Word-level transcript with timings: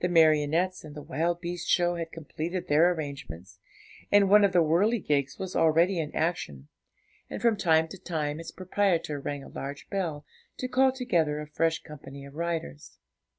The 0.00 0.10
marionettes 0.10 0.84
and 0.84 0.94
the 0.94 1.00
wild 1.00 1.40
beast 1.40 1.66
show 1.66 1.94
had 1.94 2.12
completed 2.12 2.68
their 2.68 2.90
arrangements, 2.92 3.58
and 4.12 4.28
one 4.28 4.44
of 4.44 4.52
the 4.52 4.62
whirligigs 4.62 5.38
was 5.38 5.56
already 5.56 5.98
in 5.98 6.14
action, 6.14 6.68
and 7.30 7.40
from 7.40 7.56
time 7.56 7.88
to 7.88 7.96
time 7.98 8.38
its 8.38 8.50
proprietor 8.50 9.18
rang 9.18 9.42
a 9.42 9.48
large 9.48 9.88
bell, 9.88 10.26
to 10.58 10.68
call 10.68 10.92
together 10.92 11.40
a 11.40 11.46
fresh 11.46 11.82
company 11.82 12.26
of 12.26 12.34
riders. 12.34 12.98